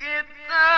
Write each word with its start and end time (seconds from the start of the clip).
Good 0.00 0.26
time. 0.48 0.77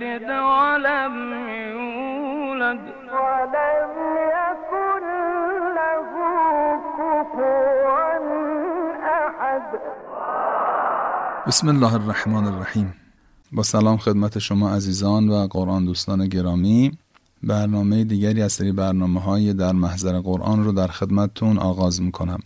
يلد 0.00 0.22
ولم 0.22 1.14
يولد. 1.72 2.84
ولم 3.12 3.92
يكن 4.36 5.04
له 5.78 6.10
كفوا 6.96 8.18
أحد. 9.24 9.62
بسم 11.46 11.68
الله 11.68 11.94
الرحمن 11.94 12.44
الرحیم. 12.46 12.94
با 13.52 13.62
سلام 13.62 13.96
خدمت 13.96 14.38
شما 14.38 14.70
عزیزان 14.70 15.28
و 15.28 15.46
قرآن 15.46 15.84
دوستان 15.84 16.28
گرامی. 16.28 16.98
برنامه 17.42 18.04
دیگری 18.04 18.42
از 18.42 18.52
سری 18.52 18.72
برنامه 18.72 19.20
های 19.20 19.52
در 19.52 19.72
محضر 19.72 20.20
قرآن 20.20 20.64
رو 20.64 20.72
در 20.72 20.86
خدمتتون 20.86 21.58
آغاز 21.58 22.02
می‌کنم. 22.02 22.40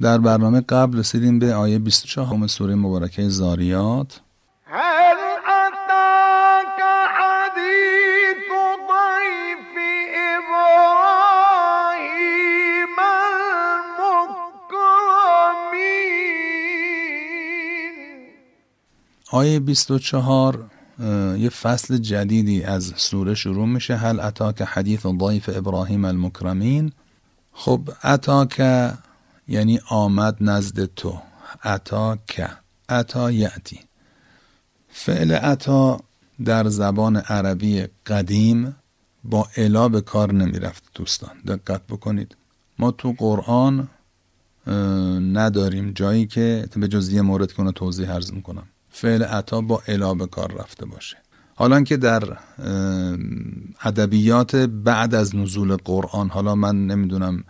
در 0.00 0.18
برنامه 0.18 0.60
قبل 0.60 0.98
رسیدیم 0.98 1.38
به 1.38 1.54
آیه 1.54 1.78
24 1.78 2.46
سوره 2.46 2.74
مبارکه 2.74 3.28
زاریات. 3.28 4.20
آیه 19.34 19.60
24 19.60 20.70
یه 21.38 21.48
فصل 21.48 21.98
جدیدی 21.98 22.62
از 22.62 22.92
سوره 22.96 23.34
شروع 23.34 23.66
میشه. 23.66 23.96
هل 23.96 24.20
اتاک 24.20 24.62
حدیث 24.62 25.06
ضیف 25.06 25.50
ابراهیم 25.54 26.04
المکرمین؟ 26.04 26.92
خب 27.52 27.88
اتاک 28.04 28.60
یعنی 29.48 29.80
آمد 29.88 30.36
نزد 30.40 30.84
تو. 30.84 31.18
اتاک 31.64 32.50
اتا 32.88 33.30
یعنی 33.30 33.80
فعل 34.88 35.38
اتا 35.42 36.00
در 36.44 36.68
زبان 36.68 37.16
عربی 37.16 37.86
قدیم 38.06 38.76
با 39.24 39.48
الی 39.56 39.88
به 39.88 40.00
کار 40.00 40.32
نمی‌رفت 40.32 40.84
دوستان. 40.94 41.30
دقت 41.46 41.86
بکنید. 41.86 42.36
ما 42.78 42.90
تو 42.90 43.14
قرآن 43.18 43.88
نداریم 45.32 45.92
جایی 45.92 46.26
که 46.26 46.68
به 46.76 46.88
جز 46.88 47.12
یه 47.12 47.22
مورد 47.22 47.52
که 47.52 47.70
توضیح 47.72 48.10
عرض 48.10 48.32
می‌کنم. 48.32 48.64
فعل 48.92 49.22
عطا 49.22 49.60
با 49.60 49.82
الا 49.88 50.14
به 50.14 50.26
کار 50.26 50.52
رفته 50.52 50.86
باشه. 50.86 51.16
حالا 51.54 51.82
که 51.82 51.96
در 51.96 52.22
ادبیات 53.82 54.56
بعد 54.56 55.14
از 55.14 55.36
نزول 55.36 55.76
قرآن 55.76 56.28
حالا 56.28 56.54
من 56.54 56.86
نمی‌دونم 56.86 57.44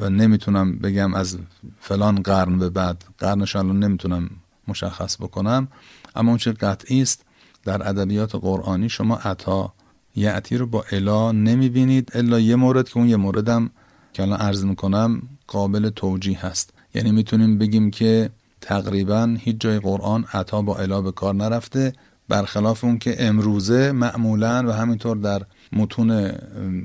و 0.00 0.10
نمی‌تونم 0.10 0.78
بگم 0.78 1.14
از 1.14 1.38
فلان 1.80 2.22
قرن 2.22 2.58
به 2.58 2.70
بعد 2.70 3.04
قرنش 3.18 3.56
الان 3.56 3.78
نمی‌تونم 3.78 4.30
مشخص 4.68 5.16
بکنم 5.16 5.68
اما 6.16 6.30
اون 6.30 6.38
چه 6.38 6.52
قطعی 6.52 7.02
است 7.02 7.24
در 7.64 7.88
ادبیات 7.88 8.34
قرآنی 8.34 8.88
شما 8.88 9.16
عطا 9.16 9.72
یعتی 10.16 10.56
رو 10.56 10.66
با 10.66 10.84
الا 10.92 11.32
نمی‌بینید 11.32 12.10
الا 12.14 12.40
یه 12.40 12.56
مورد 12.56 12.88
که 12.88 12.96
اون 12.96 13.08
یه 13.08 13.16
موردم 13.16 13.70
که 14.12 14.22
الان 14.22 14.40
عرض 14.40 14.64
می‌کنم 14.64 15.22
قابل 15.46 15.90
توجیه 15.90 16.46
هست. 16.46 16.72
یعنی 16.94 17.12
می‌تونیم 17.12 17.58
بگیم 17.58 17.90
که 17.90 18.30
تقریبا 18.60 19.36
هیچ 19.40 19.56
جای 19.60 19.78
قرآن 19.78 20.24
عطا 20.32 20.62
با 20.62 20.76
الا 20.76 21.00
به 21.00 21.12
کار 21.12 21.34
نرفته 21.34 21.92
برخلاف 22.28 22.84
اون 22.84 22.98
که 22.98 23.16
امروزه 23.18 23.92
معمولا 23.92 24.64
و 24.68 24.70
همینطور 24.70 25.16
در 25.16 25.42
متون 25.72 26.32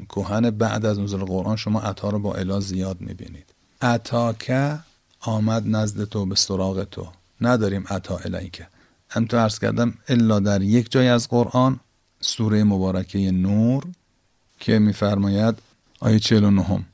کهن 0.10 0.50
بعد 0.50 0.86
از 0.86 1.00
نزول 1.00 1.24
قرآن 1.24 1.56
شما 1.56 1.82
عطا 1.82 2.10
رو 2.10 2.20
با 2.20 2.36
الا 2.36 2.60
زیاد 2.60 3.02
می‌بینید. 3.02 3.46
عطا 3.82 4.36
آمد 5.22 5.68
نزد 5.68 6.04
تو 6.04 6.26
به 6.26 6.36
سراغ 6.36 6.84
تو. 6.84 7.08
نداریم 7.42 7.86
عطا 7.90 8.18
الیکه 8.18 8.68
هم 9.10 9.26
تو 9.26 9.38
عرض 9.38 9.60
کردم 9.60 9.94
الا 10.08 10.40
در 10.40 10.62
یک 10.62 10.92
جای 10.92 11.08
از 11.08 11.28
قرآن 11.28 11.80
سوره 12.20 12.64
مبارکه 12.64 13.32
نور 13.32 13.84
که 14.60 14.80
میفرماید 14.80 15.56
آیه 16.00 16.20
49 16.20 16.86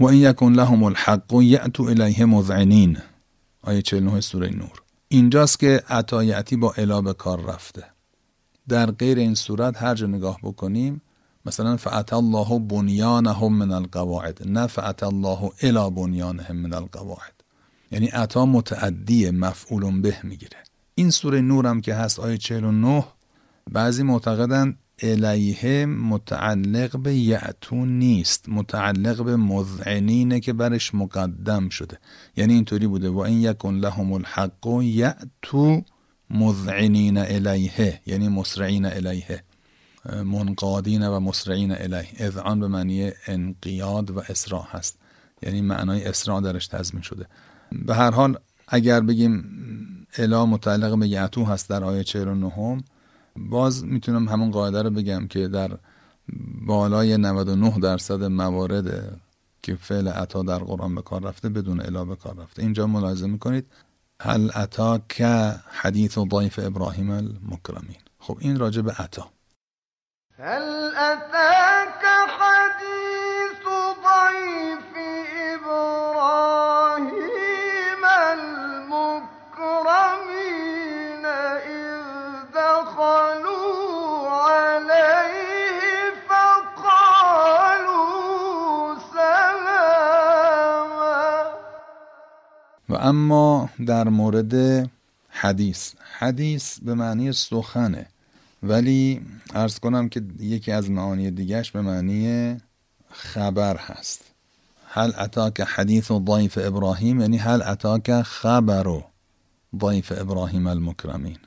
و 0.00 0.04
این 0.04 0.22
یکن 0.22 0.52
لهم 0.52 0.82
الحق 0.82 1.32
یأتو 1.42 1.82
الیه 1.82 2.24
مذعنین. 2.24 2.98
آیه 3.66 3.82
49 3.82 4.20
سوره 4.20 4.56
نور. 4.56 4.82
اینجاست 5.08 5.58
که 5.58 5.82
عطایتی 5.88 6.56
با 6.56 6.72
الا 6.72 7.00
به 7.00 7.12
کار 7.12 7.40
رفته. 7.44 7.84
در 8.68 8.90
غیر 8.90 9.18
این 9.18 9.34
صورت 9.34 9.82
هر 9.82 9.94
جا 9.94 10.06
نگاه 10.06 10.38
بکنیم 10.42 11.02
مثلا 11.46 11.76
فعت 11.76 12.12
الله 12.12 12.58
بنیانهم 12.58 13.52
من 13.52 13.72
القواعد 13.72 14.48
نه 14.48 14.66
فعت 14.66 15.02
الله 15.02 15.50
الا 15.62 15.90
بنیانهم 15.90 16.56
من 16.56 16.74
القواعد. 16.74 17.32
یعنی 17.92 18.06
عطا 18.06 18.46
متعدی 18.46 19.30
مفعول 19.30 20.00
به 20.00 20.16
می‌گیره. 20.22 20.58
این 20.94 21.10
سوره 21.10 21.40
نورم 21.40 21.80
که 21.80 21.94
هست 21.94 22.20
آیه 22.20 22.36
49 22.36 23.04
بعضی 23.70 24.02
معتقدند 24.02 24.78
الیه 25.02 25.86
متعلق 25.86 26.98
به 26.98 27.14
یعتون 27.14 27.98
نیست. 27.98 28.48
متعلق 28.48 29.24
به 29.24 29.36
مذعنینه 29.36 30.40
که 30.40 30.52
برش 30.52 30.94
مقدم 30.94 31.68
شده. 31.68 31.98
یعنی 32.36 32.54
اینطوری 32.54 32.86
بوده. 32.86 33.08
و 33.08 33.18
این 33.18 33.40
یکن 33.40 33.74
لهم 33.74 34.12
الحق 34.12 34.80
یعتو 34.82 35.82
مذعنین 36.30 37.18
الیه. 37.18 38.00
یعنی 38.06 38.28
مسرعین 38.28 38.86
الیه. 38.86 39.42
منقادین 40.24 41.08
و 41.08 41.20
مسرعین 41.20 41.72
الیه. 41.72 42.08
اذعان 42.18 42.60
به 42.60 42.68
معنی 42.68 43.10
انقیاد 43.26 44.10
و 44.10 44.22
اسراع 44.28 44.66
هست. 44.70 44.98
یعنی 45.42 45.60
معنای 45.60 46.04
اسراع 46.04 46.40
درش 46.40 46.66
تضمین 46.66 47.02
شده. 47.02 47.26
به 47.72 47.94
هر 47.94 48.10
حال 48.10 48.38
اگر 48.68 49.00
بگیم 49.00 49.44
الا 50.18 50.46
متعلق 50.46 50.98
به 50.98 51.08
یعتو 51.08 51.44
هست 51.44 51.68
در 51.68 51.84
آیه 51.84 52.04
49 52.04 52.82
باز 53.38 53.84
می‌تونم 53.84 54.28
همون 54.28 54.50
قاعده 54.50 54.82
رو 54.82 54.90
بگم 54.90 55.26
که 55.26 55.48
در 55.48 55.78
بالای 56.66 57.16
99 57.16 57.78
درصد 57.80 58.24
موارد 58.24 59.18
که 59.62 59.76
فعل 59.76 60.08
عطا 60.08 60.42
در 60.42 60.58
قرآن 60.58 60.94
به 60.94 61.02
کار 61.02 61.22
رفته 61.22 61.48
بدون 61.48 61.80
الا 61.80 62.04
به 62.04 62.16
کار 62.16 62.36
رفته. 62.36 62.62
اینجا 62.62 62.86
ملاحظه 62.86 63.26
می‌کنید. 63.26 63.66
هل 64.20 64.50
عطا 64.50 64.98
که 65.08 65.54
حدیث 65.68 66.18
و 66.18 66.26
ضیف 66.40 66.58
ابراهیم 66.62 67.10
المکرمین. 67.10 67.96
خب 68.18 68.38
این 68.40 68.58
راجع 68.58 68.82
به 68.82 68.92
عطا. 68.92 69.30
هل 70.38 70.62
اتاک 70.88 71.65
اما 93.06 93.70
در 93.86 94.08
مورد 94.08 94.54
حدیث. 95.28 95.92
حدیث 96.18 96.78
به 96.80 96.94
معنی 96.94 97.32
سخنه. 97.32 98.06
ولی 98.62 99.20
عرض 99.54 99.78
کنم 99.78 100.08
که 100.08 100.22
یکی 100.40 100.72
از 100.72 100.90
معانی 100.90 101.30
دیگهش 101.30 101.70
به 101.70 101.80
معنی 101.80 102.56
خبر 103.10 103.76
هست. 103.76 104.20
هل 104.88 105.12
اتاک 105.18 105.60
حدیث 105.60 106.24
ضیف 106.28 106.58
ابراهیم؟ 106.62 107.20
یعنی 107.20 107.36
هل 107.36 107.62
اتاک 107.62 108.22
خبر 108.22 109.04
ضیف 109.84 110.12
ابراهیم 110.16 110.66
المکرمین. 110.66 111.38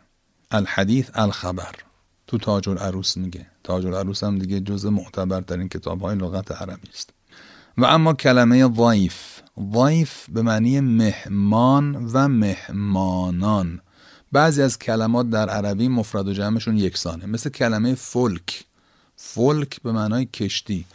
الحدیث 0.51 1.09
الخبر. 1.13 1.75
تو 2.27 2.37
تاج 2.37 2.69
العروس 2.69 3.17
میگه. 3.17 3.45
تاج 3.63 3.85
العروس 3.85 4.23
هم 4.23 4.39
دیگه 4.39 4.59
جز 4.59 4.85
معتبر 4.85 5.39
در 5.39 5.57
این 5.57 5.69
کتاب 5.69 6.01
های 6.01 6.15
لغت 6.15 6.51
عربی 6.51 6.89
است. 6.93 7.09
و 7.77 7.85
اما 7.85 8.13
کلمه 8.13 8.69
ضیف 8.73 9.28
ضیف 9.59 10.29
به 10.29 10.41
معنی 10.41 10.79
مهمان 10.79 12.09
و 12.13 12.27
مهمانان. 12.27 13.81
بعضی 14.31 14.61
از 14.61 14.79
کلمات 14.79 15.29
در 15.29 15.49
عربی 15.49 15.87
مفرد 15.87 16.27
و 16.27 16.33
جمعشون 16.33 16.77
یکسانه. 16.77 17.25
مثل 17.25 17.49
کلمه 17.49 17.95
فلک 17.95 18.65
فلک 19.15 19.81
به 19.81 19.91
معنای 19.91 20.25
کشتی. 20.25 20.85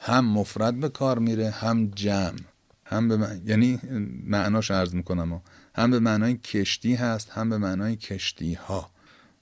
هم 0.00 0.24
مفرد 0.24 0.80
به 0.80 0.88
کار 0.88 1.18
میره 1.18 1.50
هم 1.50 1.86
جمع. 1.86 2.38
هم 2.84 3.08
به 3.08 3.40
یعنی 3.46 3.78
معناش 4.26 4.70
عرض 4.70 4.94
می‌کنم. 4.94 5.40
هم 5.74 5.90
به 5.90 5.98
معنای 5.98 6.36
کشتی 6.36 6.94
هست 6.94 7.30
هم 7.30 7.50
به 7.50 7.58
معنای 7.58 7.96
کشتی 7.96 8.54
ها 8.54 8.90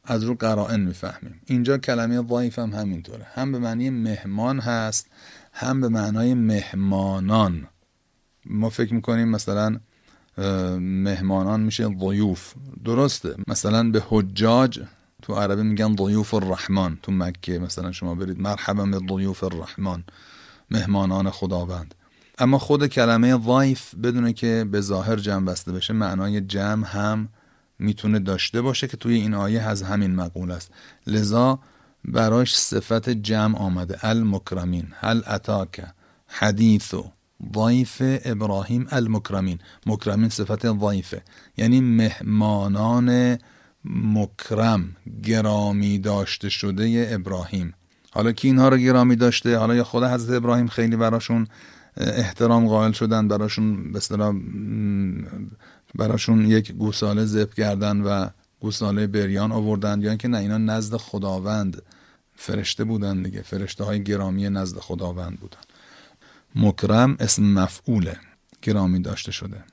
از 0.05 0.25
رو 0.25 0.35
قرائن 0.35 0.81
می‌فهمیم. 0.81 1.41
اینجا 1.47 1.79
کلمه 1.79 2.27
ضعیف 2.29 2.59
هم 2.59 2.71
همینطوره. 2.71 3.27
هم 3.35 3.53
به 3.53 3.59
معنی 3.59 3.91
مهمان 3.91 4.61
هست 4.61 5.07
هم 5.53 5.81
به 5.81 5.89
معنای 5.89 6.35
مهمانان. 6.35 7.69
ما 8.49 8.71
فکر 8.71 8.95
می‌کنیم 8.95 9.29
مثلا 9.29 9.81
مهمانان 10.79 11.61
میشه 11.61 11.85
ضیوف. 11.85 12.55
درسته. 12.85 13.37
مثلا 13.47 13.91
به 13.91 14.03
حجاج 14.09 14.81
تو 15.23 15.35
عربی 15.35 15.63
میگن 15.63 15.97
ضیوف 15.97 16.35
الرحمن. 16.35 16.99
تو 17.03 17.13
مکه 17.13 17.59
مثلا 17.59 17.93
شما 17.93 18.15
برید 18.15 18.41
مرحبا 18.41 18.87
به 18.87 18.99
ضیوف 18.99 19.45
الرحمن. 19.45 20.05
مهمانان 20.71 21.31
خداوند. 21.31 21.95
اما 22.39 22.59
خود 22.59 22.87
کلمه 22.87 23.39
ضیف 23.39 23.95
بدونه 23.95 24.33
که 24.33 24.67
به 24.71 24.81
ظاهر 24.81 25.17
جمع 25.17 25.47
بسته 25.47 25.73
بشه 25.73 25.95
معنای 25.95 26.41
جمع 26.41 26.87
هم 26.87 27.29
می‌تونه 27.79 28.19
داشته 28.19 28.63
باشه 28.63 28.89
که 28.89 28.97
توی 28.97 29.15
این 29.15 29.35
آیه 29.35 29.63
از 29.63 29.83
همین 29.83 30.15
مقول 30.15 30.51
است. 30.51 30.71
لذا 31.07 31.59
براش 32.05 32.59
صفت 32.59 33.09
جمع 33.09 33.59
آمده. 33.59 33.99
المکرمین. 34.03 34.87
هل 34.93 35.23
اتاک 35.27 35.81
حدیث 36.27 36.95
و 37.41 37.69
ضیف 37.69 38.03
ابراهیم 38.25 38.87
المکرمین. 38.91 39.59
مکرمین 39.87 40.29
صفت 40.29 40.67
ضیفه 40.67 41.23
یعنی 41.57 41.81
مهمانان 41.81 43.39
مکرم 43.85 44.97
گرامی 45.23 45.99
داشته 45.99 46.49
شده 46.49 47.09
ابراهیم. 47.11 47.75
حالا 48.11 48.33
کی 48.33 48.49
اینها 48.49 48.69
رو 48.69 48.77
گرامی 48.77 49.17
داشته؟ 49.17 49.59
حالا 49.59 49.75
یا 49.75 49.85
خود 49.85 50.05
حضرت 50.05 50.37
ابراهیم 50.37 50.67
خیلی 50.67 50.97
براشون 50.97 51.47
احترام 51.97 52.69
قائل 52.69 52.93
شدن 52.93 53.29
براشون 53.29 53.93
به 53.93 54.01
براشون 55.95 56.47
یک 56.47 56.73
گوساله 56.73 57.25
ذبح 57.25 57.55
کردن 57.55 58.01
و 58.01 58.29
گوساله 58.61 59.07
بریان 59.07 59.53
آوردن 59.53 60.01
یا 60.03 60.09
اینکه 60.09 60.29
نه 60.29 60.39
اینا 60.39 60.59
نزد 60.59 60.97
خداوند 60.97 61.83
فرشته 62.35 62.85
بودن 62.85 63.23
دیگه. 63.23 63.43
فرشته 63.43 63.85
های 63.85 64.03
گرامی 64.03 64.49
نزد 64.49 64.79
خداوند 64.79 65.41
بودن. 65.41 65.59
مکرم 66.55 67.17
اسم 67.21 67.43
مفعوله 67.43 68.17
گرامی 68.63 69.01
داشته 69.01 69.33
شده. 69.33 69.65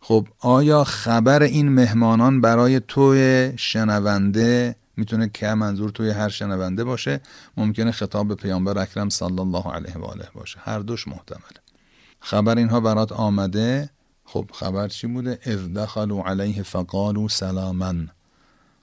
خب 0.00 0.28
آیا 0.38 0.84
خبر 0.84 1.42
این 1.42 1.68
مهمانان 1.68 2.40
برای 2.40 2.80
توی 2.88 3.52
شنونده 3.56 4.76
می‌تونه 4.96 5.30
که 5.34 5.54
منظور 5.54 5.90
توی 5.90 6.10
هر 6.10 6.28
شنونده 6.28 6.84
باشه؟ 6.84 7.20
ممکنه 7.56 7.92
خطاب 7.92 8.28
به 8.28 8.34
پیامبر 8.34 8.78
اکرم 8.78 9.08
صلی 9.08 9.40
الله 9.40 9.72
علیه 9.72 9.98
و 9.98 10.04
آله 10.04 10.28
باشه. 10.34 10.58
هر 10.62 10.78
دوش 10.78 11.08
محتمله 11.08 11.60
خبر 12.20 12.58
اینها 12.58 12.80
برات 12.80 13.12
آمده. 13.12 13.90
خب 14.24 14.50
خبر 14.52 14.88
چی 14.88 15.06
بوده؟ 15.06 15.38
اذ 15.44 15.68
دخلوا 15.68 16.26
علیه 16.26 16.62
فقالوا 16.62 17.28
سلاما. 17.28 17.94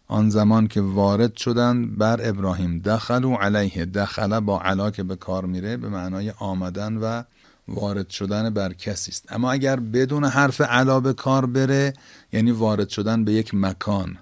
آن 0.08 0.30
زمان 0.30 0.68
که 0.68 0.82
وارد 0.82 1.36
شدن 1.36 1.96
بر 1.96 2.30
ابراهیم. 2.30 2.80
دخلوا 2.80 3.38
علیه. 3.42 3.86
دخله 3.86 4.40
با 4.40 4.62
علا 4.62 4.92
که 4.92 5.04
به 5.04 5.16
کار 5.16 5.46
میره 5.46 5.78
به 5.78 5.90
معنای 5.90 6.34
آمدن 6.40 6.98
و 6.98 7.24
وارد 7.68 8.10
شدن 8.10 8.50
بر 8.50 8.74
کسی 8.74 9.12
است. 9.12 9.26
اما 9.30 9.52
اگر 9.52 9.80
بدون 9.80 10.26
حرف 10.26 10.62
علا 10.62 11.00
به 11.00 11.14
کار 11.14 11.46
بره 11.46 11.94
یعنی 12.34 12.52
وارد 12.52 12.90
شدن 12.90 13.24
به 13.24 13.34
یک 13.34 13.54
مکان. 13.54 14.18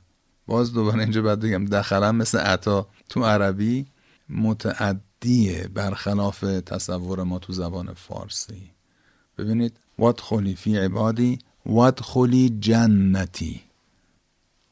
باز 0.47 0.73
دوباره 0.73 0.99
اینجا 0.99 1.21
باید 1.21 1.39
بگم 1.39 1.65
دخله 1.65 2.11
مثل 2.11 2.37
عطا 2.37 2.87
تو 3.09 3.25
عربی 3.25 3.85
متعدیه 4.29 5.67
برخلاف 5.73 6.39
تصور 6.39 7.23
ما 7.23 7.39
تو 7.39 7.53
زبان 7.53 7.93
فارسی. 7.93 8.71
ببینید 9.37 9.77
وادخلی 9.99 10.55
فی 10.55 10.77
عبادی 10.77 11.39
وادخلی 11.65 12.57
جنتی. 12.59 13.61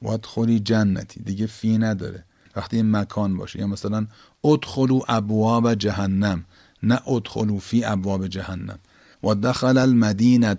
وادخلی 0.02 0.60
جنتی. 0.60 1.20
دیگه 1.24 1.48
فی 1.48 1.78
نداره. 1.78 2.24
وقتی 2.56 2.82
مکان 2.82 3.38
باشه 3.38 3.60
یا 3.60 3.68
مثلا 3.68 4.08
ادخلو 4.44 5.00
ابواب 5.08 5.74
جهنم. 5.74 6.46
نه 6.84 7.02
ادخلو 7.08 7.60
فی 7.60 7.86
ابواب 7.86 8.28
جهنم 8.28 8.80
و 9.24 9.36
دخل 9.36 9.78
المدینه 9.78 10.58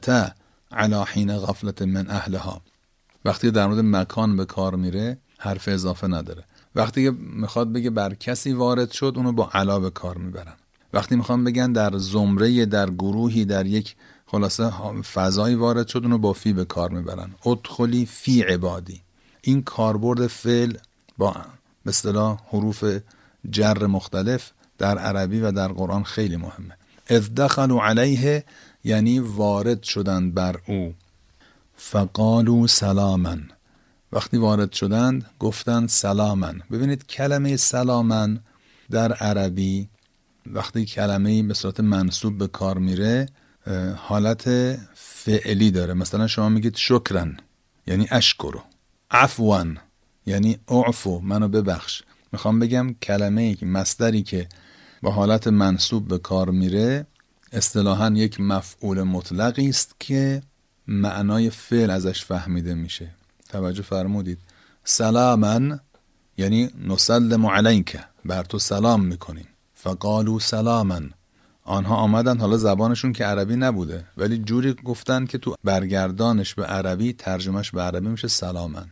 علی 0.73 1.03
حین 1.07 1.39
غفلت 1.39 1.83
من 1.83 2.11
اهلها. 2.11 2.63
وقتی 3.25 3.51
در 3.51 3.67
مورد 3.67 3.85
مکان 3.85 4.37
به 4.37 4.45
کار 4.45 4.77
میره 4.77 5.19
حرف 5.39 5.69
اضافه 5.69 6.07
نداره. 6.07 6.45
وقتی 6.75 7.05
که 7.05 7.11
می‌خواد 7.21 7.73
بگه 7.73 7.91
بر 7.91 8.15
کسی 8.15 8.53
وارد 8.53 8.91
شد 8.91 9.13
اونو 9.17 9.33
با 9.33 9.51
علا 9.55 9.81
به 9.81 9.91
کار 9.91 10.19
می‌برن. 10.19 10.53
وقتی 10.93 11.17
می‌خوام 11.17 11.45
بگن 11.45 11.73
در 11.73 11.99
زمره 11.99 12.67
در 12.67 12.91
گروهی 12.91 13.45
در 13.45 13.67
یک 13.67 13.97
خلاصه 14.27 14.71
فضایی 15.03 15.55
وارد 15.55 15.89
شد 15.89 16.03
اونو 16.03 16.19
با 16.19 16.33
فی 16.33 16.53
به 16.53 16.65
کار 16.65 16.91
می‌برن. 16.91 17.31
ادخلی 17.47 18.07
فی 18.07 18.43
عبادی. 18.43 19.01
این 19.43 19.63
کاربرد 19.63 20.27
فعل 20.27 20.77
با 21.19 21.37
به 21.85 21.93
حروف 22.51 22.85
جر 23.51 23.87
مختلف 23.87 24.51
در 24.79 24.99
عربی 24.99 25.41
و 25.41 25.53
در 25.53 25.69
قرآن 25.69 26.05
خیلی 26.05 26.37
مهمه. 26.37 26.77
اذ 27.09 27.29
دخلوا 27.29 27.87
علیه 27.87 28.45
یعنی 28.85 29.19
وارد 29.19 29.83
شدند 29.83 30.35
بر 30.35 30.57
او. 30.67 30.95
فقالوا 31.77 32.67
سلاما. 32.67 33.37
وقتی 34.13 34.37
وارد 34.37 34.73
شدند 34.73 35.27
گفتند 35.39 35.89
سلامن 35.89 36.61
ببینید 36.71 37.07
کلمه 37.07 37.57
سلامن 37.57 38.41
در 38.91 39.13
عربی 39.13 39.89
وقتی 40.47 40.85
کلمه 40.85 41.43
به 41.43 41.55
صورت 41.55 41.81
منصوب 41.81 42.39
به 42.39 42.47
کار 42.47 42.79
میره 42.79 43.29
حالت 43.97 44.49
فعلی 44.95 45.71
داره. 45.71 45.95
مثلا 45.95 46.27
شما 46.27 46.49
میگید 46.49 46.77
شکرن 46.77 47.37
یعنی 47.87 48.09
اشکرو. 48.11 48.63
عفوان 49.11 49.79
یعنی 50.27 50.59
اعفو 50.69 51.21
منو 51.21 51.49
ببخش. 51.49 52.03
می‌خوام 52.33 52.59
بگم 52.59 52.95
کلمه 53.03 53.57
مصدری 53.63 54.23
که 54.23 54.49
با 55.05 55.11
حالت 55.11 55.47
منصوب 55.47 56.09
به 56.09 56.19
کار 56.19 56.51
میره 56.51 57.07
اصطلاحا 57.53 58.11
یک 58.11 58.41
مفعول 58.41 59.03
مطلقی 59.03 59.69
است 59.69 59.97
که 59.99 60.43
معنای 60.89 61.51
فعل 61.51 61.91
ازش 61.91 62.25
فهمیده 62.25 62.75
میشه. 62.75 63.11
توجه 63.49 63.83
فرمودید. 63.83 64.39
سلامن 64.85 65.81
یعنی 66.37 66.71
نسلم 66.89 67.47
علیک 67.47 67.99
بر 68.25 68.43
تو 68.43 68.59
سلام 68.59 69.05
می‌کنیم. 69.05 69.49
فقالو 69.75 70.39
سلامن 70.39 71.11
آنها 71.65 71.97
آمدن 71.97 72.39
حالا 72.39 72.57
زبانشون 72.57 73.13
که 73.13 73.25
عربی 73.25 73.57
نبوده 73.57 74.05
ولی 74.17 74.39
جوری 74.39 74.75
گفتن 74.85 75.27
که 75.27 75.39
تو 75.39 75.55
برگردانش 75.65 76.55
به 76.55 76.65
عربی 76.65 77.13
ترجمهش 77.13 77.71
به 77.71 77.83
عربی 77.83 78.09
میشه 78.09 78.29
سلامن 78.29 78.87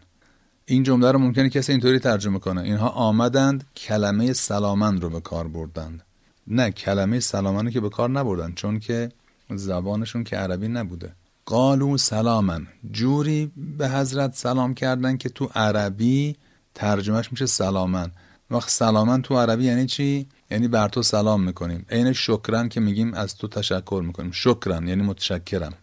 این 0.66 0.82
جمله 0.82 1.12
رو 1.12 1.18
ممکنه 1.18 1.48
کسی 1.48 1.72
اینطوری 1.72 1.98
ترجمه 1.98 2.38
کنه. 2.38 2.60
اینها 2.60 2.88
آمدند 2.88 3.64
کلمه 3.76 4.32
سلامن 4.32 5.00
رو 5.00 5.10
به 5.10 5.20
کار 5.20 5.48
بردند. 5.48 6.02
نه 6.46 6.70
کلمه 6.70 7.20
سلامن 7.20 7.64
رو 7.64 7.70
که 7.70 7.80
به 7.80 7.88
کار 7.88 8.10
نبردن 8.10 8.52
چون 8.52 8.78
که 8.78 9.12
زبانشون 9.54 10.24
که 10.24 10.36
عربی 10.36 10.68
نبوده. 10.68 11.12
قالو 11.46 11.96
سلامن. 11.96 12.66
جوری 12.90 13.52
به 13.78 13.88
حضرت 13.88 14.34
سلام 14.34 14.74
کردن 14.74 15.16
که 15.16 15.28
تو 15.28 15.50
عربی 15.54 16.36
ترجمهش 16.74 17.32
میشه 17.32 17.46
سلامن. 17.46 18.10
وقت 18.50 18.70
سلامن 18.70 19.22
تو 19.22 19.38
عربی 19.38 19.64
یعنی 19.64 19.86
چی؟ 19.86 20.26
یعنی 20.50 20.68
بر 20.68 20.88
تو 20.88 21.02
سلام 21.02 21.42
می‌کنیم. 21.42 21.86
عین 21.90 22.12
شکرن 22.12 22.68
که 22.68 22.80
میگیم 22.80 23.14
از 23.14 23.36
تو 23.36 23.48
تشکر 23.48 24.02
می‌کنیم. 24.06 24.30
شکرن 24.30 24.88
یعنی 24.88 25.02
متشکرم. 25.02 25.74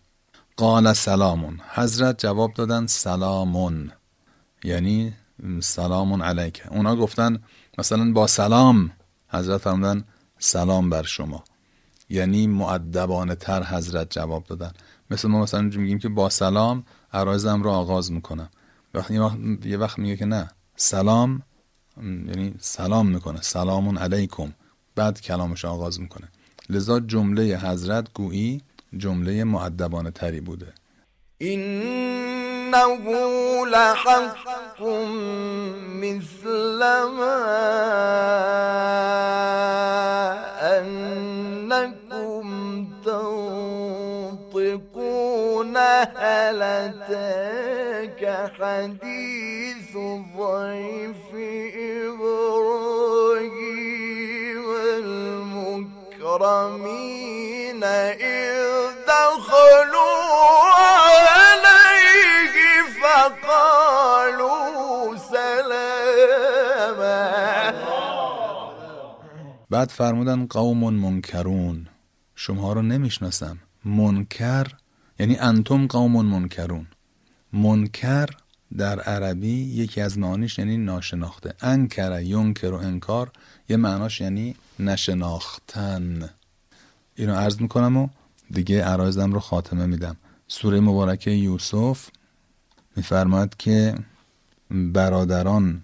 قال 0.57 0.93
سلامون. 0.93 1.59
حضرت 1.73 2.19
جواب 2.19 2.53
دادن 2.53 2.87
سلامون. 2.87 3.91
یعنی 4.63 5.13
سلامون 5.59 6.21
علیک 6.21 6.63
اونا 6.71 6.95
گفتن 6.95 7.39
مثلا 7.77 8.11
با 8.11 8.27
سلام 8.27 8.91
حضرت 9.29 9.61
فرمودن 9.61 10.03
سلام 10.39 10.89
بر 10.89 11.03
شما. 11.03 11.43
یعنی 12.09 12.47
معدبانه 12.47 13.35
تر 13.35 13.63
حضرت 13.63 14.11
جواب 14.11 14.43
دادن. 14.43 14.71
مثل 15.11 15.27
ما 15.27 15.41
مثلا 15.41 15.61
میگیم 15.61 15.99
که 15.99 16.09
با 16.09 16.29
سلام 16.29 16.83
عرایزم 17.13 17.63
رو 17.63 17.69
آغاز 17.69 18.11
می‌کنم 18.11 18.49
وقتی 18.93 19.13
یه 19.65 19.77
وقت 19.77 19.99
میگه 19.99 20.17
که 20.17 20.25
نه 20.25 20.51
سلام 20.75 21.41
یعنی 21.97 22.53
سلام 22.59 23.09
می‌کنه. 23.09 23.41
سلامون 23.41 23.97
علیکم. 23.97 24.53
بعد 24.95 25.21
کلامش 25.21 25.65
آغاز 25.65 25.99
می‌کنه. 26.01 26.27
لذا 26.69 26.99
جمله 26.99 27.57
حضرت 27.57 28.13
گویی 28.13 28.61
جمله 28.97 29.43
معدبانه 29.43 30.11
تری 30.11 30.41
بوده. 30.41 30.73
إنه 32.69 33.65
لحق 33.67 34.81
مثل 36.01 36.79
ما 36.79 37.41
أنكم 40.77 42.47
تنطقون. 43.05 44.29
هل 46.17 46.61
أتاك 46.61 48.21
حديث 48.59 49.93
ضيف 50.37 51.27
إبراهيم 52.09 53.45
المكرمين 56.19 57.83
إذ 57.83 58.61
دخلوا 59.07 59.68
بعد 69.79 69.89
فرمودن 69.89 70.45
قوم 70.45 70.93
منکرون. 70.93 71.87
شما 72.35 72.73
رو 72.73 72.81
نمی‌شناسم. 72.81 73.57
منکر 73.85 74.67
یعنی 75.19 75.37
انتم 75.37 75.87
قوم 75.87 76.25
منکرون. 76.25 76.87
منکر 77.53 78.29
در 78.77 78.99
عربی 78.99 79.53
یکی 79.53 80.01
از 80.01 80.17
معانیش 80.17 80.59
یعنی 80.59 80.77
ناشناخته. 80.77 81.53
انکر 81.61 82.21
ینکر 82.21 82.67
و 82.67 82.75
انکار 82.75 83.31
یه 83.69 83.77
معناش 83.77 84.21
یعنی 84.21 84.55
نشناختن. 84.79 86.29
اینو 87.15 87.35
عرض 87.35 87.61
می‌کنم 87.61 87.97
و 87.97 88.07
دیگه 88.51 88.83
عرایزم 88.83 89.31
رو 89.31 89.39
خاتمه 89.39 89.85
میدم. 89.85 90.15
سوره 90.47 90.79
مبارکه 90.79 91.31
یوسف 91.31 92.09
میفرماد 92.95 93.57
که 93.57 93.95
برادران 94.71 95.81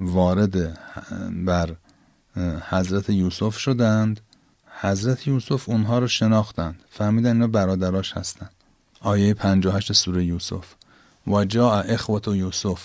وارد 0.00 0.78
بر 1.44 1.76
حضرت 2.70 3.10
یوسف 3.10 3.56
شدند. 3.58 4.20
حضرت 4.80 5.26
یوسف 5.26 5.68
اونها 5.68 5.98
رو 5.98 6.08
شناختند. 6.08 6.80
فهمیدن 6.90 7.32
اینا 7.32 7.46
برادراش 7.46 8.12
هستند 8.12 8.50
آیه 9.00 9.34
58 9.34 9.92
سوره 9.92 10.24
یوسف. 10.24 10.74
و 11.26 11.44
جاء 11.44 11.82
اخوت 11.82 12.28
یوسف 12.28 12.80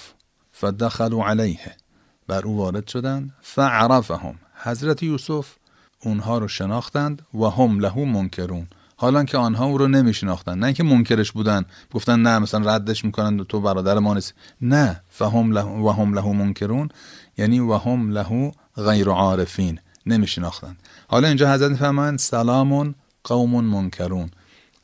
فدخلوا 0.52 1.28
علیه. 1.28 1.76
بر 2.28 2.42
او 2.42 2.58
وارد 2.58 2.88
شدند. 2.88 3.34
فعرفهم. 3.42 4.36
حضرت 4.64 5.04
یوسف 5.04 5.48
اونها 6.00 6.38
رو 6.38 6.48
شناختند 6.48 7.22
و 7.34 7.46
هم 7.46 7.80
له 7.80 8.06
منکرون. 8.06 8.68
حالا 8.96 9.24
که 9.24 9.38
آنها 9.38 9.66
او 9.66 9.78
رو 9.78 9.88
نمیشناختند 9.88 10.58
نه 10.58 10.66
اینکه 10.66 10.84
منکرش 10.84 11.32
بودن. 11.32 11.66
گفتن 11.92 12.20
نه 12.20 12.40
مثلا 12.40 12.76
ردش 12.76 13.06
می‌کنن 13.06 13.44
تو 13.44 13.62
برادر 13.62 14.00
ما 14.00 14.14
نیست 14.14 14.34
نه. 14.62 15.02
فهم 15.10 15.52
له 15.52 15.64
و 15.64 15.90
هم 15.90 16.14
له 16.14 16.34
منکرون. 16.34 16.90
یعنی 17.38 17.60
و 17.60 17.74
هم 17.74 18.12
له 18.12 18.52
غیر 18.80 19.10
عارفین 19.10 19.80
نمیشناختند 20.06 20.78
حالا 21.08 21.28
اینجا 21.28 21.54
حضرت 21.54 21.72
میفرمایند 21.72 22.20
سلام 22.20 22.96
قوم 23.24 23.66
منکرون. 23.66 24.30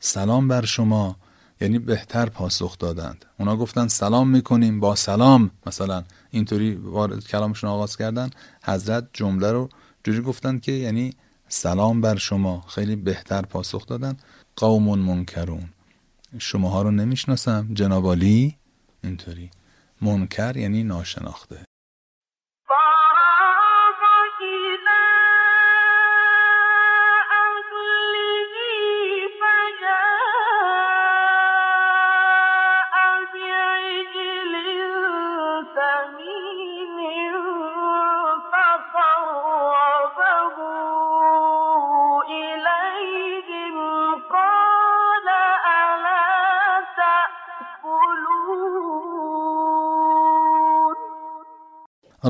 سلام 0.00 0.48
بر 0.48 0.64
شما 0.64 1.16
یعنی 1.60 1.78
بهتر 1.78 2.26
پاسخ 2.26 2.78
دادند. 2.78 3.24
اونا 3.38 3.56
گفتن 3.56 3.88
سلام 3.88 4.28
می‌کنیم 4.28 4.80
با 4.80 4.94
سلام. 4.94 5.50
مثلا 5.66 6.04
اینطوری 6.30 6.74
وارد 6.74 7.26
کلامشون 7.26 7.70
آغاز 7.70 7.96
کردن. 7.96 8.30
حضرت 8.64 9.08
جمله 9.12 9.52
رو 9.52 9.68
جوری 10.04 10.20
گفتن 10.20 10.58
که 10.58 10.72
یعنی 10.72 11.14
سلام 11.48 12.00
بر 12.00 12.16
شما 12.16 12.64
خیلی 12.68 12.96
بهتر 12.96 13.42
پاسخ 13.42 13.86
دادن. 13.86 14.16
قوم 14.56 14.98
منکرون. 14.98 15.68
شماها 16.38 16.82
رو 16.82 16.90
نمی‌شناسم 16.90 17.68
جناب 17.74 18.12
علی؟ 18.12 18.56
اینطوری. 19.04 19.50
منکر 20.00 20.56
یعنی 20.56 20.82
ناشناخته. 20.82 21.65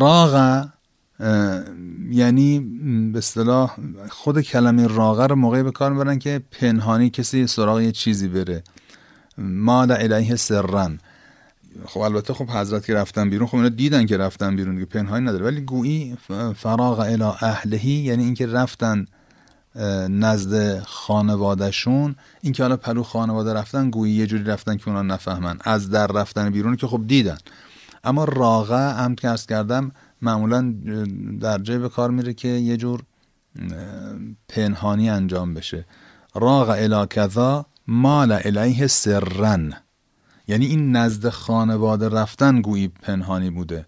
راغ 0.06 0.66
یعنی 2.10 2.60
به 3.12 3.18
اصطلاح 3.18 3.76
خود 4.10 4.40
کلمه 4.40 4.86
راغه 4.86 5.26
رو 5.26 5.36
موقعی 5.36 5.62
به 5.62 5.70
کار 5.70 5.92
می‌برن 5.92 6.18
که 6.18 6.42
پنهانی 6.50 7.10
کسی 7.10 7.46
سراغ 7.46 7.80
یه 7.80 7.92
چیزی 7.92 8.28
بره. 8.28 8.62
مال 9.38 9.90
الیه 9.90 10.36
سرن. 10.36 10.98
خب 11.86 12.00
البته 12.00 12.34
خب 12.34 12.50
حضرت 12.50 12.86
که 12.86 12.94
رفتن 12.94 13.30
بیرون 13.30 13.46
خب 13.46 13.54
اینا 13.56 13.68
دیدن 13.68 14.06
که 14.06 14.16
رفتن 14.16 14.56
بیرون 14.56 14.74
دیگه 14.74 14.86
پنهانی 14.86 15.26
نداره. 15.26 15.44
ولی 15.44 15.60
گویی 15.60 16.16
فراغ 16.56 16.98
الی 17.00 17.22
اهلهی 17.22 17.90
یعنی 17.90 18.24
اینکه 18.24 18.46
رفتن 18.46 19.06
نزد 20.08 20.80
خانوادهشون. 20.80 22.16
اینکه 22.42 22.62
حالا 22.62 22.76
پلو 22.76 23.02
خانواده 23.02 23.52
رفتن 23.54 23.90
گویی 23.90 24.14
یه 24.14 24.26
جوری 24.26 24.44
رفتن 24.44 24.76
که 24.76 24.88
اونا 24.88 25.02
نفهمن. 25.02 25.58
از 25.60 25.90
در 25.90 26.06
رفتن 26.06 26.50
بیرون 26.50 26.76
که 26.76 26.86
خب 26.86 27.06
دیدن. 27.06 27.38
اما 28.06 28.24
راغه 28.24 28.92
هم 28.92 29.14
که 29.14 29.28
ارز 29.28 29.46
کردم 29.46 29.92
معمولا 30.22 30.74
در 31.40 31.58
جای 31.58 31.78
به 31.78 31.88
کار 31.88 32.10
میره 32.10 32.34
که 32.34 32.48
یه 32.48 32.76
جور 32.76 33.02
پنهانی 34.48 35.10
انجام 35.10 35.54
بشه. 35.54 35.86
راغ 36.34 36.68
الی 36.68 37.06
کذا 37.06 37.66
مال 37.86 38.32
الیه 38.32 38.86
سرن 38.86 39.72
یعنی 40.48 40.66
این 40.66 40.96
نزد 40.96 41.28
خانواده 41.28 42.08
رفتن 42.08 42.60
گویی 42.60 42.88
پنهانی 42.88 43.50
بوده. 43.50 43.86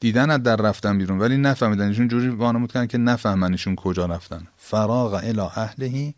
دیدن 0.00 0.36
در 0.36 0.56
رفتن 0.56 0.98
بیرون 0.98 1.18
ولی 1.18 1.36
نفهمیدن. 1.36 1.88
ایشون 1.88 2.08
جوری 2.08 2.28
وانمود 2.28 2.72
کردن 2.72 2.86
که 2.86 2.98
نفهمن 2.98 3.52
ایشون 3.52 3.76
کجا 3.76 4.06
رفتن. 4.06 4.46
فراغ 4.56 5.14
الی 5.14 5.40
اهلهی 5.40 6.14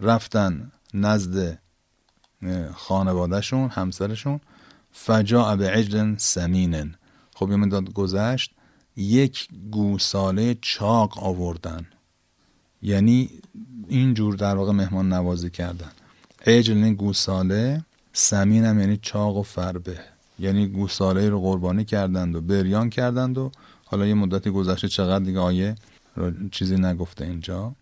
رفتن 0.00 0.72
نزد 0.94 1.58
خانوادهشون 2.74 3.68
همسرشون. 3.68 4.40
فجاء 4.92 5.56
به 5.56 5.70
عجل 5.70 6.16
سمینن 6.16 6.94
خب 7.34 7.50
یه 7.50 7.56
مدت 7.56 7.92
گذشت 7.92 8.50
یک 8.96 9.48
گوساله 9.70 10.56
چاق 10.62 11.24
آوردن. 11.24 11.86
یعنی 12.82 13.30
اینجور 13.88 14.34
در 14.34 14.56
واقع 14.56 14.72
مهمان 14.72 15.12
نوازی 15.12 15.50
کردن. 15.50 15.90
عجل 16.46 16.76
یعنی 16.76 16.94
گوساله 16.94 17.84
سمین 18.12 18.64
هم 18.64 18.80
یعنی 18.80 18.98
چاق 19.02 19.36
و 19.36 19.42
فربه. 19.42 20.00
یعنی 20.38 20.66
گوساله 20.66 21.28
رو 21.28 21.40
قربانی 21.40 21.84
کردند 21.84 22.36
و 22.36 22.40
بریان 22.40 22.90
کردند 22.90 23.38
و 23.38 23.50
حالا 23.84 24.06
یه 24.06 24.14
مدتی 24.14 24.50
گذشته 24.50 24.88
چقدر 24.88 25.24
دیگه 25.24 25.38
آیه 25.38 25.74
چیزی 26.50 26.76
نگفته 26.76 27.24
اینجا. 27.24 27.72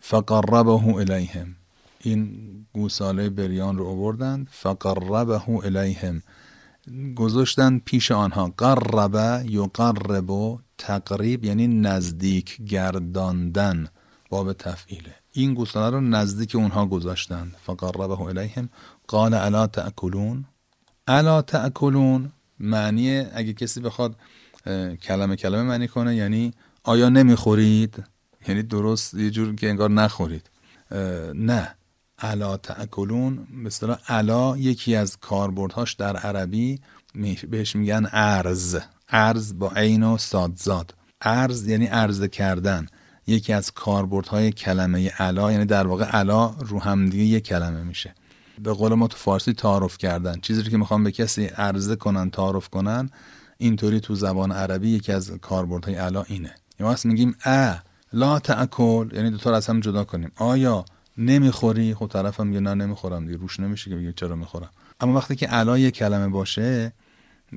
فقربه 0.00 0.70
الیهم. 0.70 1.59
این 2.02 2.50
گوساله 2.72 3.30
بریان 3.30 3.78
رو 3.78 3.86
آوردند 3.86 4.48
فقربه 4.50 5.50
الیهم. 5.50 6.22
گذاشتن 7.16 7.78
پیش 7.78 8.10
آنها. 8.10 8.54
قربه 8.56 9.44
یقرب 9.48 10.58
تقریب 10.78 11.44
یعنی 11.44 11.66
نزدیک 11.66 12.62
گرداندن 12.62 13.88
باب 14.30 14.52
تفعیله. 14.52 15.14
این 15.32 15.54
گوساله 15.54 15.96
رو 15.96 16.00
نزدیک 16.00 16.54
اونها 16.54 16.86
گذاشتند. 16.86 17.56
فقربه 17.66 18.20
الیهم. 18.20 18.68
قال 19.06 19.34
الا 19.34 19.66
تأکلون؟ 19.66 20.44
الا 21.08 21.42
تأکلون 21.42 22.32
معنی 22.60 23.18
اگه 23.18 23.52
کسی 23.52 23.80
بخواد 23.80 24.16
کلمه 25.02 25.36
کلمه 25.36 25.62
معنی 25.62 25.88
کنه 25.88 26.16
یعنی 26.16 26.52
آیا 26.84 27.08
نمی‌خورید؟ 27.08 28.04
یعنی 28.48 28.62
درست 28.62 29.14
یه 29.14 29.30
جور 29.30 29.54
که 29.54 29.68
انگار 29.68 29.90
نخورید. 29.90 30.50
اه، 30.90 31.32
نه 32.22 32.30
الا 32.30 32.56
تأکلون 32.56 33.46
مثلا 33.64 33.96
الا 34.08 34.56
یکی 34.56 34.96
از 34.96 35.16
کاربردهاش 35.16 35.92
در 35.92 36.16
عربی 36.16 36.80
بهش 37.50 37.76
میگن 37.76 38.06
ارز. 38.12 38.78
ارز 39.08 39.58
با 39.58 39.70
عین 39.70 40.02
و 40.02 40.18
سادزاد 40.18 40.94
ارز 41.20 41.68
یعنی 41.68 41.86
عرضه 41.86 42.28
کردن. 42.28 42.86
یکی 43.26 43.52
از 43.52 43.72
کاربردهای 43.72 44.52
کلمه 44.52 45.12
الا 45.18 45.52
یعنی 45.52 45.64
در 45.64 45.86
واقع 45.86 46.06
الا 46.10 46.54
رو 46.60 46.80
همدیگه 46.80 47.24
یک 47.24 47.44
کلمه 47.44 47.82
میشه. 47.82 48.14
به 48.62 48.72
قول 48.72 48.94
ما 48.94 49.06
تو 49.06 49.16
فارسی 49.16 49.52
تعارف 49.52 49.98
کردن. 49.98 50.40
چیزی 50.40 50.62
که 50.62 50.76
می‌خوام 50.76 51.04
به 51.04 51.12
کسی 51.12 51.46
عرضه 51.46 51.96
کنن 51.96 52.30
تعارف 52.30 52.68
کنن 52.68 53.10
اینطوری 53.58 54.00
تو 54.00 54.14
زبان 54.14 54.52
عربی 54.52 54.90
یکی 54.90 55.12
از 55.12 55.30
کاربردهای 55.30 55.96
الا 55.96 56.22
اینه. 56.22 56.54
یا 56.80 56.86
وقت 56.86 57.06
میگیم 57.06 57.36
ا 57.44 57.74
لا 58.12 58.38
تأکل 58.38 59.08
یعنی 59.12 59.30
دوتا 59.30 59.50
رو 59.50 59.56
از 59.56 59.66
هم 59.66 59.80
جدا 59.80 60.04
کنیم. 60.04 60.32
آیا 60.36 60.84
نمی‌خوری؟ 61.20 61.94
خب 61.94 62.06
طرفم 62.06 62.46
میگه 62.46 62.60
نه 62.60 62.74
نمی‌خورم 62.74 63.26
دیگه 63.26 63.38
روش 63.38 63.60
نمیشه 63.60 63.90
که 63.90 63.96
بگه 63.96 64.12
چرا 64.12 64.36
می‌خورم. 64.36 64.70
اما 65.00 65.14
وقتی 65.14 65.36
که 65.36 65.46
علا 65.46 65.78
یه 65.78 65.90
کلمه 65.90 66.28
باشه 66.28 66.92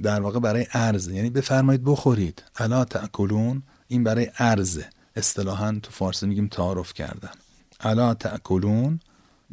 در 0.03 0.21
واقع 0.21 0.39
برای 0.39 0.67
عرض 0.73 1.07
یعنی 1.07 1.29
بفرمایید 1.29 1.83
بخورید. 1.83 2.43
علا 2.57 2.85
تاکلون 2.85 3.63
این 3.87 4.03
برای 4.03 4.31
عرضه. 4.39 4.85
اصطلاحا 5.15 5.79
تو 5.83 5.91
فارسی 5.91 6.27
میگیم 6.27 6.47
تعارف 6.47 6.93
کردن. 6.93 7.31
علا 7.79 8.13
تاکلون 8.13 8.99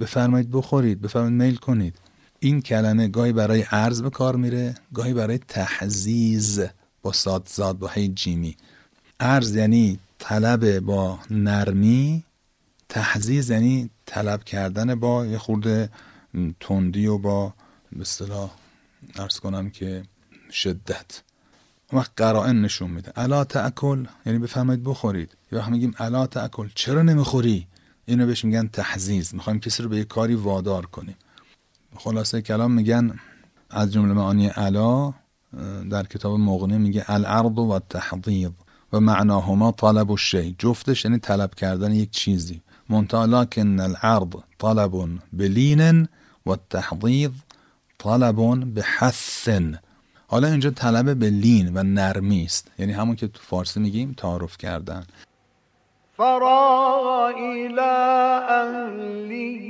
بفرمایید 0.00 0.50
بخورید 0.50 1.00
بفرمایید 1.00 1.42
میل 1.42 1.56
کنید. 1.56 1.98
این 2.40 2.62
کلمه 2.62 3.08
گاهی 3.08 3.32
برای 3.32 3.62
عرض 3.62 4.02
به 4.02 4.10
کار 4.10 4.36
میره 4.36 4.74
گاهی 4.94 5.14
برای 5.14 5.38
تحزیز 5.38 6.60
با 7.02 7.12
ساد 7.12 7.48
زاد 7.54 7.78
با 7.78 7.88
هی 7.88 8.08
جیمی. 8.08 8.56
عرض 9.20 9.56
یعنی 9.56 9.98
طلب 10.18 10.80
با 10.80 11.18
نرمی 11.30 12.24
تحزیز 12.88 13.50
یعنی 13.50 13.90
طلب 14.10 14.44
کردن 14.44 14.94
با 14.94 15.26
یه 15.26 15.38
خورده 15.38 15.90
تندی 16.60 17.06
و 17.06 17.18
با 17.18 17.54
به 17.92 18.00
اصطلاح 18.00 18.50
ارز 19.16 19.38
کنم 19.38 19.70
که 19.70 20.02
شدت. 20.52 21.22
اون 21.92 22.00
وقت 22.00 22.10
قرائن 22.16 22.60
نشون 22.60 22.90
میده. 22.90 23.12
الا 23.16 23.44
تاکل 23.44 24.06
یعنی 24.26 24.38
بفهمید 24.38 24.84
بخورید. 24.84 25.36
یا 25.52 25.58
وقت 25.58 25.68
میگیم 25.68 25.94
الا 25.98 26.26
تاکل 26.26 26.68
چرا 26.74 27.02
نمی‌خوری؟ 27.02 27.66
اینو 28.06 28.26
بهش 28.26 28.44
میگن 28.44 28.66
تحزیز. 28.66 29.34
می‌خوایم 29.34 29.60
کسی 29.60 29.82
رو 29.82 29.88
به 29.88 29.96
یه 29.96 30.04
کاری 30.04 30.34
وادار 30.34 30.86
کنیم. 30.86 31.16
خلاصه 31.96 32.42
کلام 32.42 32.72
میگن 32.72 33.18
از 33.70 33.92
جمله 33.92 34.12
معانی 34.12 34.46
علا 34.46 35.14
در 35.90 36.04
کتاب 36.06 36.38
مغنی 36.40 36.78
میگه 36.78 37.04
العرض 37.08 37.58
و 37.58 37.78
تحضیض 37.78 38.50
و 38.92 39.00
معناهما 39.00 39.72
طلب 39.72 40.10
الشی. 40.10 40.56
جفتش 40.58 41.04
یعنی 41.04 41.18
طلب 41.18 41.54
کردن 41.54 41.92
یک 41.92 42.10
چیزی. 42.10 42.62
منتها 42.90 43.26
لکن 43.26 43.80
العرض 43.80 44.34
طلب 44.58 45.08
بلین 45.32 46.08
و 46.46 46.56
تحضیض 46.70 47.30
طلب 47.98 48.40
حسن 48.98 49.78
حالا 50.26 50.48
اینجا 50.48 50.70
طلب 50.70 51.18
به 51.18 51.30
لین 51.30 51.76
و 51.76 51.82
نرمی 51.82 52.44
است. 52.44 52.70
یعنی 52.78 52.92
همون 52.92 53.16
که 53.16 53.26
تو 53.28 53.40
فارسی 53.42 53.80
میگیم 53.80 54.14
تعارف 54.16 54.56
کردن. 54.58 55.04
فراغ 56.16 57.34
إلى 57.36 57.80
أهله 58.48 59.66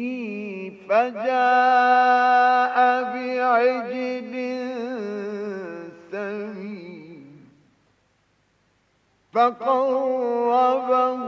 فجاء 0.88 2.76
بعجل 3.02 4.34
فقربه 9.32 11.20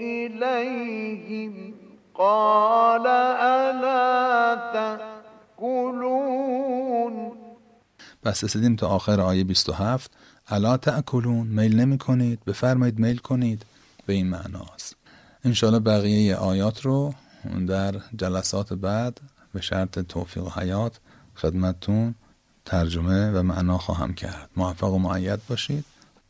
إليهم 0.00 1.74
قال 2.14 3.06
ألا 3.06 4.54
تأكلون؟ 5.58 6.34
پس 8.22 8.44
رسیدیم 8.44 8.76
تا 8.76 8.88
آخر 8.88 9.20
آیه 9.20 9.44
27 9.44 10.10
الا 10.48 10.76
تأکلون 10.76 11.46
میل 11.46 11.80
نمی 11.80 11.98
کنید 11.98 12.44
بفرمایید 12.44 12.98
میل 12.98 13.16
کنید. 13.16 13.66
به 14.06 14.12
این 14.12 14.26
معناست. 14.26 14.96
انشاءالله 15.44 15.80
بقیه 15.80 16.36
آیات 16.36 16.80
رو 16.80 17.14
در 17.68 17.94
جلسات 18.16 18.72
بعد 18.72 19.20
به 19.54 19.60
شرط 19.60 19.98
توفیق 19.98 20.44
و 20.44 20.50
حیات 20.60 21.00
خدمتتون 21.36 22.14
ترجمه 22.64 23.30
و 23.30 23.42
معنا 23.42 23.78
خواهم 23.78 24.14
کرد. 24.14 24.50
موفق 24.56 24.92
و 24.92 24.98
معید 24.98 25.40
باشید. 25.48 25.84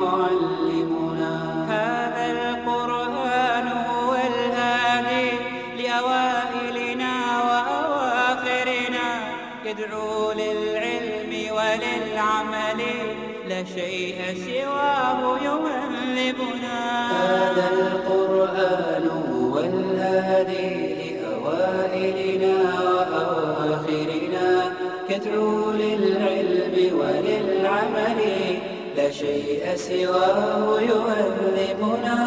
معلمنا 0.00 1.34
هذا 1.68 2.24
القرآن 2.32 3.66
هو 3.68 4.14
الهادي 4.14 5.30
لأوائلنا 5.78 7.14
وأواخرنا. 7.48 9.06
يدعو 9.64 10.32
للعلم 10.32 11.32
وللعمل 11.56 12.80
لا 13.48 13.64
شيء 13.64 14.18
سواه 14.46 15.20
يهذبنا 15.48 16.78
هذا 17.10 17.66
القرآن 17.72 19.04
هو 19.32 19.54
الهادي 19.58 20.74
لأوائلنا 21.00 22.56
وأواخرنا. 22.96 24.48
يدعو 25.10 25.70
للعلم 25.70 26.76
وللعمل 27.00 28.20
لا 28.98 29.10
شيء 29.10 29.62
سواه 29.76 30.80
يهذبنا 30.80 32.18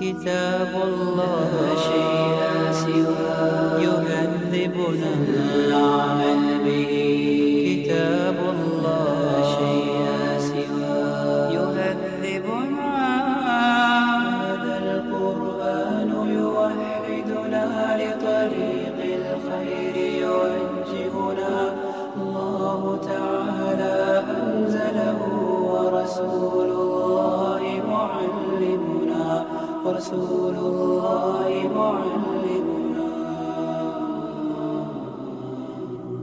كتاب 0.00 0.72
الله 0.84 1.50
لا 1.62 1.74
شيء 1.88 2.40
سواه 2.72 3.80
يهذبنا 3.80 5.12
معلمنا 29.97 29.97
ورسول 29.97 30.55
الله 30.55 31.69
معلمنا 31.75 32.26